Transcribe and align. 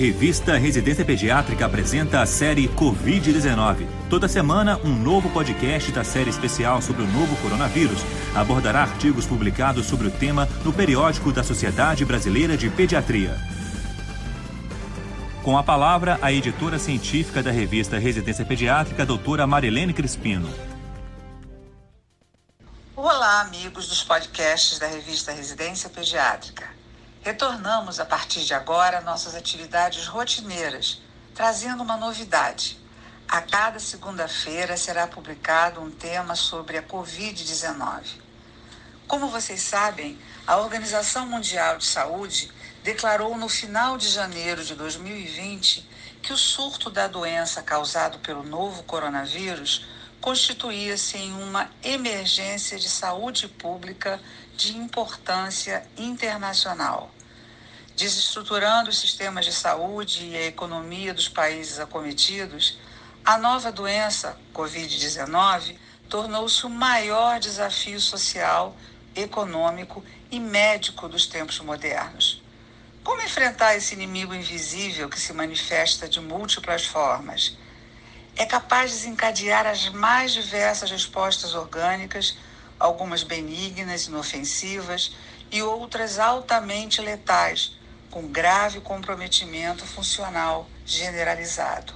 Revista 0.00 0.56
Residência 0.56 1.04
Pediátrica 1.04 1.66
apresenta 1.66 2.22
a 2.22 2.26
série 2.26 2.68
Covid-19. 2.68 3.86
Toda 4.08 4.28
semana, 4.28 4.78
um 4.78 4.96
novo 4.96 5.28
podcast 5.28 5.92
da 5.92 6.02
série 6.02 6.30
especial 6.30 6.80
sobre 6.80 7.02
o 7.02 7.06
novo 7.06 7.36
coronavírus 7.42 7.98
abordará 8.34 8.80
artigos 8.80 9.26
publicados 9.26 9.84
sobre 9.84 10.06
o 10.06 10.10
tema 10.10 10.48
no 10.64 10.72
periódico 10.72 11.30
da 11.30 11.44
Sociedade 11.44 12.02
Brasileira 12.06 12.56
de 12.56 12.70
Pediatria. 12.70 13.36
Com 15.42 15.58
a 15.58 15.62
palavra, 15.62 16.18
a 16.22 16.32
editora 16.32 16.78
científica 16.78 17.42
da 17.42 17.50
revista 17.50 17.98
Residência 17.98 18.46
Pediátrica, 18.46 19.04
doutora 19.04 19.46
Marilene 19.46 19.92
Crispino. 19.92 20.48
Olá, 22.96 23.42
amigos 23.42 23.86
dos 23.86 24.02
podcasts 24.02 24.78
da 24.78 24.86
revista 24.86 25.30
Residência 25.30 25.90
Pediátrica. 25.90 26.79
Retornamos 27.22 28.00
a 28.00 28.06
partir 28.06 28.44
de 28.44 28.54
agora 28.54 29.02
nossas 29.02 29.34
atividades 29.34 30.06
rotineiras, 30.06 31.02
trazendo 31.34 31.82
uma 31.82 31.98
novidade. 31.98 32.80
A 33.28 33.42
cada 33.42 33.78
segunda-feira 33.78 34.74
será 34.74 35.06
publicado 35.06 35.82
um 35.82 35.90
tema 35.90 36.34
sobre 36.34 36.78
a 36.78 36.82
Covid-19. 36.82 38.04
Como 39.06 39.28
vocês 39.28 39.60
sabem, 39.60 40.18
a 40.46 40.56
Organização 40.56 41.26
Mundial 41.26 41.76
de 41.76 41.84
Saúde 41.84 42.50
declarou 42.82 43.36
no 43.36 43.50
final 43.50 43.98
de 43.98 44.08
janeiro 44.08 44.64
de 44.64 44.74
2020 44.74 45.86
que 46.22 46.32
o 46.32 46.38
surto 46.38 46.88
da 46.88 47.06
doença 47.06 47.60
causado 47.60 48.18
pelo 48.20 48.42
novo 48.42 48.82
coronavírus 48.84 49.84
constituía-se 50.20 51.16
em 51.16 51.32
uma 51.32 51.70
emergência 51.82 52.78
de 52.78 52.88
saúde 52.88 53.48
pública 53.48 54.20
de 54.56 54.76
importância 54.76 55.86
internacional. 55.96 57.10
Desestruturando 57.96 58.90
os 58.90 58.98
sistemas 58.98 59.44
de 59.44 59.52
saúde 59.52 60.26
e 60.26 60.36
a 60.36 60.46
economia 60.46 61.14
dos 61.14 61.28
países 61.28 61.78
acometidos, 61.78 62.78
a 63.24 63.38
nova 63.38 63.72
doença, 63.72 64.38
Covid-19, 64.54 65.76
tornou-se 66.08 66.66
o 66.66 66.70
maior 66.70 67.38
desafio 67.38 68.00
social, 68.00 68.76
econômico 69.14 70.04
e 70.30 70.38
médico 70.38 71.08
dos 71.08 71.26
tempos 71.26 71.60
modernos. 71.60 72.42
Como 73.02 73.22
enfrentar 73.22 73.76
esse 73.76 73.94
inimigo 73.94 74.34
invisível 74.34 75.08
que 75.08 75.18
se 75.18 75.32
manifesta 75.32 76.08
de 76.08 76.20
múltiplas 76.20 76.84
formas? 76.84 77.56
É 78.40 78.46
capaz 78.46 78.90
de 78.90 78.96
desencadear 78.96 79.66
as 79.66 79.90
mais 79.90 80.32
diversas 80.32 80.90
respostas 80.90 81.54
orgânicas, 81.54 82.38
algumas 82.78 83.22
benignas, 83.22 84.06
inofensivas 84.06 85.14
e 85.50 85.62
outras 85.62 86.18
altamente 86.18 87.02
letais, 87.02 87.76
com 88.10 88.26
grave 88.28 88.80
comprometimento 88.80 89.84
funcional 89.84 90.66
generalizado. 90.86 91.92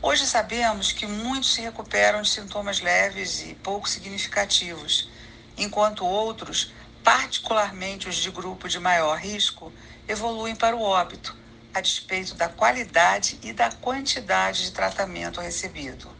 Hoje 0.00 0.26
sabemos 0.26 0.92
que 0.92 1.06
muitos 1.06 1.52
se 1.52 1.60
recuperam 1.60 2.22
de 2.22 2.30
sintomas 2.30 2.80
leves 2.80 3.42
e 3.42 3.54
pouco 3.54 3.86
significativos, 3.86 5.10
enquanto 5.58 6.06
outros, 6.06 6.72
particularmente 7.04 8.08
os 8.08 8.16
de 8.16 8.30
grupo 8.30 8.66
de 8.66 8.80
maior 8.80 9.18
risco, 9.18 9.70
evoluem 10.08 10.56
para 10.56 10.74
o 10.74 10.80
óbito 10.80 11.38
a 11.74 11.80
despeito 11.80 12.34
da 12.34 12.48
qualidade 12.48 13.38
e 13.42 13.52
da 13.52 13.70
quantidade 13.70 14.64
de 14.64 14.72
tratamento 14.72 15.40
recebido. 15.40 16.10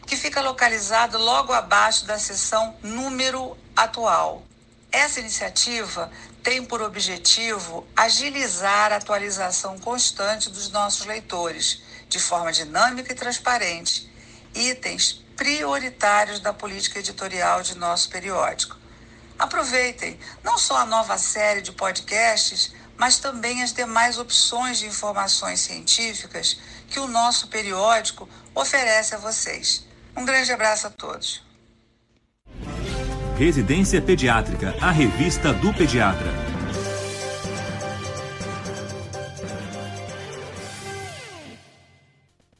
que 0.04 0.16
fica 0.16 0.40
localizado 0.40 1.18
logo 1.18 1.52
abaixo 1.52 2.04
da 2.04 2.18
seção 2.18 2.76
Número 2.82 3.56
Atual. 3.76 4.42
Essa 4.90 5.20
iniciativa 5.20 6.10
tem 6.42 6.64
por 6.64 6.82
objetivo 6.82 7.86
agilizar 7.94 8.92
a 8.92 8.96
atualização 8.96 9.78
constante 9.78 10.50
dos 10.50 10.68
nossos 10.68 11.06
leitores, 11.06 11.80
de 12.08 12.18
forma 12.18 12.52
dinâmica 12.52 13.12
e 13.12 13.14
transparente, 13.14 14.10
itens 14.52 15.22
prioritários 15.40 16.38
da 16.38 16.52
política 16.52 16.98
editorial 16.98 17.62
de 17.62 17.74
nosso 17.78 18.10
periódico. 18.10 18.76
Aproveitem 19.38 20.18
não 20.44 20.58
só 20.58 20.76
a 20.76 20.84
nova 20.84 21.16
série 21.16 21.62
de 21.62 21.72
podcasts, 21.72 22.74
mas 22.98 23.16
também 23.16 23.62
as 23.62 23.72
demais 23.72 24.18
opções 24.18 24.80
de 24.80 24.86
informações 24.86 25.60
científicas 25.60 26.60
que 26.90 27.00
o 27.00 27.08
nosso 27.08 27.48
periódico 27.48 28.28
oferece 28.54 29.14
a 29.14 29.18
vocês. 29.18 29.86
Um 30.14 30.26
grande 30.26 30.52
abraço 30.52 30.88
a 30.88 30.90
todos. 30.90 31.42
Residência 33.38 34.02
Pediátrica, 34.02 34.76
a 34.78 34.90
revista 34.90 35.54
do 35.54 35.72
pediatra. 35.72 36.49